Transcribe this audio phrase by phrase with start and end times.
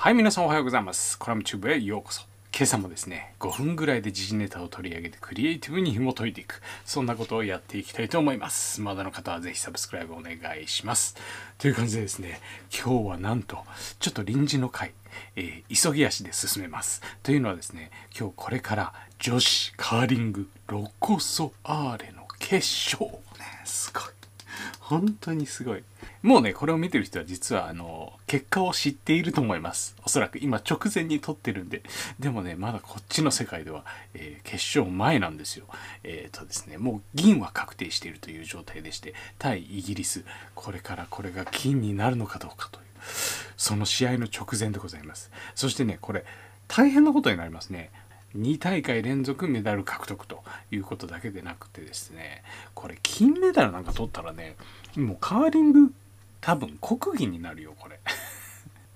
[0.00, 1.18] はい、皆さんおはようございます。
[1.18, 2.22] コラムチューブへようこそ。
[2.54, 8.80] 今朝もですね、5分ぐらいで時事ネタを取り上げてクリエイティブに紐解いていく、そんなことをやっていきたいと思います。
[8.80, 11.16] まだの方はぜひサブスクライブお願いします。
[11.58, 12.40] という感じでですね、
[12.72, 13.64] 今日はなんと、
[13.98, 14.92] ちょっと臨時の回、
[15.34, 17.02] えー急ぎ足で進めます。
[17.24, 22.58] というのはですね、今日これから女子カーリングロコソアーレの決
[22.94, 23.04] 勝。
[23.10, 23.18] ね、
[23.64, 24.17] すごい。
[24.88, 25.84] 本当にすごい。
[26.22, 29.94] もうね、これを見てる人は実は、あの、結果を知っていると思います。
[30.02, 31.82] おそらく今直前に撮ってるんで。
[32.18, 35.66] でもね、まだこっちの世界では、えー決勝前なんですよ。
[36.04, 40.24] えっ、とですね、もう銀は確定しているという状態でして、対イギリス、
[40.54, 42.84] これからこれが金になるのかどうかという、
[43.58, 45.30] その試合の直前でございます。
[45.54, 46.24] そしてね、これ、
[46.66, 47.90] 大変なことになりますね。
[48.36, 52.42] 2大会連続メダル獲得ということだけでなくてですね
[52.74, 54.56] これ金メダルなんか取ったらね
[54.96, 55.92] もうカーリング
[56.40, 58.00] 多分国技になるよこれ。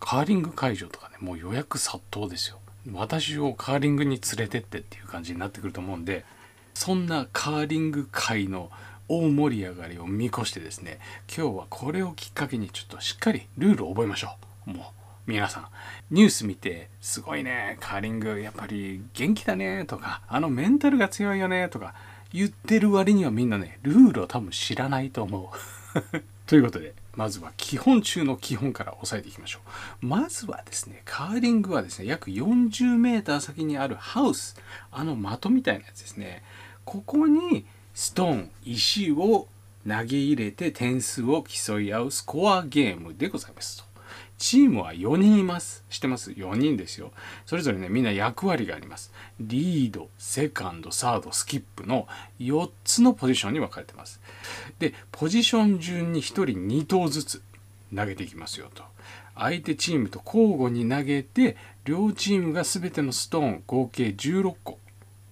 [0.00, 2.58] カーリング会場とかねもう予約殺到ですよ。
[2.92, 6.24] 私をカーリングに連れてってっていう感じになってくると思うんで
[6.72, 8.70] そんなカーリング界の
[9.08, 10.98] 大盛り上がりを見越してですね
[11.34, 14.70] 今日はこれをきっかけにちょっとしっかりルールを覚えましょう。
[14.70, 14.97] もう
[15.28, 15.66] 皆さん。
[16.10, 17.76] ニュース見てすごいね。
[17.80, 19.84] カーリングやっぱり元気だね。
[19.84, 21.68] とかあのメンタルが強いよね。
[21.68, 21.92] とか
[22.32, 25.98] 言ってる割にはみんなねルールを多分知らないと思う。
[26.48, 29.58] ということでまずは基本中の基本から押さえていきましょ
[30.02, 30.06] う。
[30.06, 34.56] まずはですねカーリングはですね約 40m 先にあるハウス。
[34.90, 36.42] あの的みたいなやつですね。
[36.86, 39.46] ここにストーン石を
[39.86, 43.76] 投げ入れて点数を競い合うスコアゲームでございます。
[43.76, 43.87] と
[44.38, 45.84] チームは4人います。
[45.90, 47.10] 知ってます ?4 人ですよ。
[47.44, 49.12] それぞれね、みんな役割があります。
[49.40, 52.06] リード、セカンド、サード、スキップの
[52.38, 54.20] 4つのポジションに分かれてます。
[54.78, 57.42] で、ポジション順に1人2投ずつ
[57.94, 58.84] 投げていきますよと。
[59.34, 64.78] 相手チームと交互に投げて、両チームが全てのストーン合計16個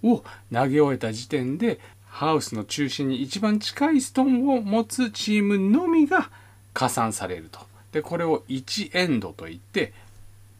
[0.02, 6.30] を投げ終えた時点で、ハウスの中心に一番近いストーンを持つチームのみが
[6.72, 7.60] 加算されると。
[7.96, 9.94] でこれを1エンドといって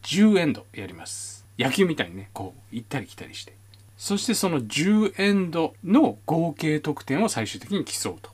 [0.01, 1.45] 10エンドやります。
[1.59, 3.53] 野球みたいにねこう行ったり来たりして。
[3.95, 8.31] そしてその10エンドの合計得点を最終的に競うと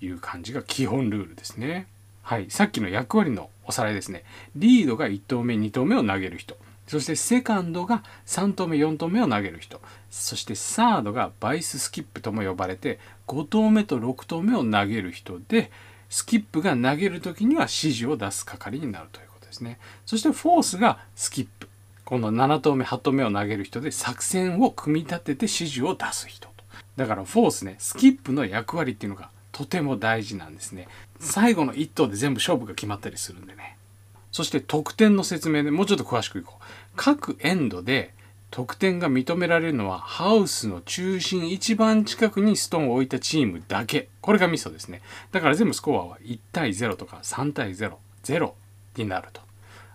[0.00, 1.86] いう感じが基本ルールですね。
[2.22, 2.46] はい。
[2.48, 4.24] さっきの役割のおさらいですね。
[4.56, 6.56] リードが1投目2投目を投げる人。
[6.86, 9.82] そしてセカンドが3投目4投目を投げる人。
[10.10, 15.70] そしてサードがバイススキップとも呼ばれて5投目と6投目を投げる人で
[16.08, 19.78] スキップが投げる時には指示を出す係になるということですね。
[20.04, 21.68] そしてフォースがスキップ。
[22.04, 26.54] この7投目、8投目を投げる人で作戦を組み立てて指示を出す人と。
[26.96, 30.86] だからフォースね、スキップの役割っていうのがとても大事なんですね。
[31.18, 33.76] 最後の1投で全部勝負が決まったりするんでね。
[34.30, 36.62] そして得点の説明でもうちょっと詳しくいこう。
[36.94, 38.12] 各エンドで
[38.50, 44.08] 得点が認められるのはハウスの中心一番近くにストーンを置いたチームだけ。
[44.20, 45.02] これがミソですね。
[45.32, 48.52] だから全部スコアは1対0とか3対0、0
[48.96, 49.40] になると。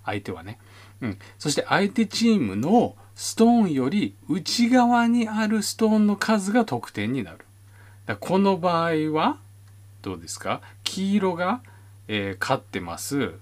[0.06, 0.60] 相手はね。
[1.02, 1.18] うん。
[1.40, 7.40] そして相手チームのストーンより内側にあるストーンの数が得点になる。
[8.06, 9.38] だこの場合は、
[10.02, 10.62] どうですか？
[10.84, 11.62] 黄色が、
[12.08, 13.34] えー勝ってます。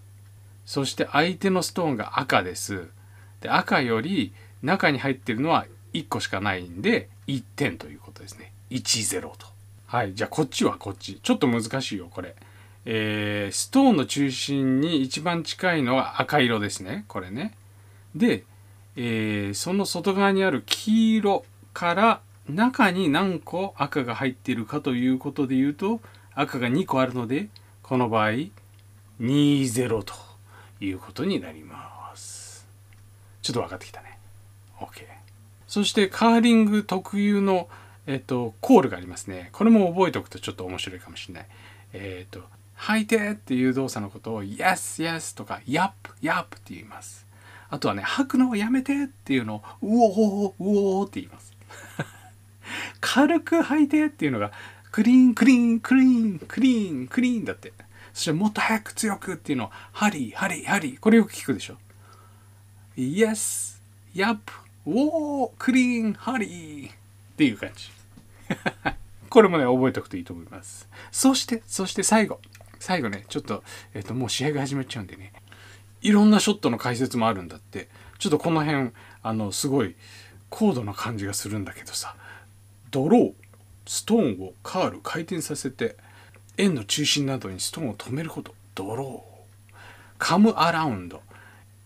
[0.65, 2.89] そして相手のストーンが赤です。
[3.41, 8.51] で赤より中に入ってるのは1個しかないんで1点ということですね。
[8.69, 9.47] 1-0と。
[9.87, 10.13] はい。
[10.13, 11.19] じゃあこっちはこっち。
[11.21, 12.35] ちょっと難しいよこれ。
[12.85, 17.05] えー、ストーンの中心に一番近いのは赤色ですね。
[17.07, 17.55] これね。
[18.15, 18.43] で、
[18.95, 26.01] えーその外側にある黄色から中に何個赤が入っているかということで言うと
[26.33, 27.49] 赤が2個あるので
[27.83, 28.31] この場合
[29.21, 30.13] 2-0と
[30.79, 32.67] いうことになります。
[33.41, 34.18] ちょっと分かってきたね。
[34.79, 35.05] OK
[35.67, 37.69] そしてカーリング特有の、
[38.07, 39.49] えっと、コールがありますね。
[39.53, 41.45] これも覚えておくとちょっと面白いかもしれない。
[41.93, 42.41] えっと
[42.73, 45.91] 「吐いて」っていう動作のことを「Yes Yes」とか「Yup
[46.21, 47.27] Yup」って言います。
[47.69, 51.53] あとはね吐くのをやめてっていうのを「うおーうおー」って言います。
[52.99, 54.51] 軽く吐いてっていうのが
[54.91, 57.73] クリーンクリーンクリーンクリーンクリーンだって。
[58.11, 60.99] そしてもっと早く強くっていうのをハリーハリーハリー。
[60.99, 61.77] これよく聞くでしょ。
[62.97, 63.79] Yes
[64.85, 66.89] Yup おークリーンハリー。
[66.89, 66.91] っ
[67.39, 67.89] ていう感じ。
[69.29, 70.89] これもね覚えておくといいと思います。
[71.11, 72.39] そしてそして最後。
[72.79, 75.31] 最後ねちょっと,、えっともう試合が始まっちゃうんでね。
[76.01, 77.87] いろんなショットの解説もあるんだって。
[78.17, 78.91] ちょっとこの辺
[79.23, 79.95] あのすごい
[80.49, 82.15] 高度な感じがするんだけどさ。
[82.91, 83.33] ドロー
[83.85, 85.95] ストーンをカール回転させて
[86.57, 88.53] 円の中心などにストーンを止めること。
[88.75, 89.75] ドロー。
[90.17, 91.21] カムアラウンド。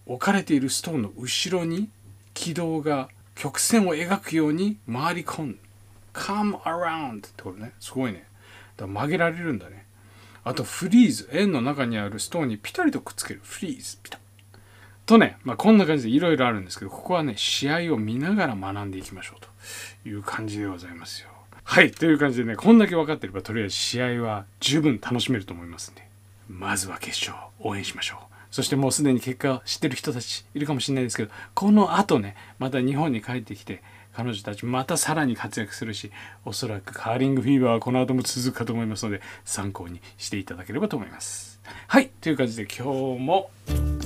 [0.06, 1.90] 置かれているストーンの後ろに
[2.33, 5.59] 軌道が曲線を描くように回り込ん
[6.13, 7.74] come around ってことね。
[7.80, 8.25] すごいね。
[8.77, 9.85] だ曲げられるんだね。
[10.44, 11.30] あとフリーズ。
[11.31, 13.41] 円の中にあるストーンにピタリとくっつける。
[13.44, 13.97] フリーズ。
[14.03, 14.19] ピタ
[15.06, 21.30] とね、まあ、こんな感じでいろいろあるんですけどここはね試合を見ながら学んでいきましょうという感じでございますよ。
[21.65, 26.07] はいという感じでねこんだけ分かってればとりあえず試合は十分楽しめると思いますんで
[26.50, 28.32] まずは決勝応援しましょう。
[28.54, 33.82] そしてもうすでに結果を知ってる人たちいるかもしれないですけどこの後ねまた日本に帰ってきて
[34.16, 36.12] 彼女たちまたさらに活躍するし
[36.46, 41.60] おそらくカーリングフィーバーはこの後も続くかと思いますので参考にしていただければと思います。
[41.88, 43.50] はいという感じで今日も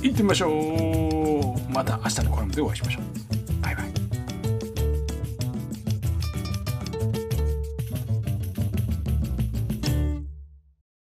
[0.00, 1.70] 行ってみましょう。
[1.70, 3.57] また明日のコラムでお会いしましょう。